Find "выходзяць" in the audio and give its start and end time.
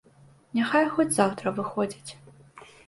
1.59-2.11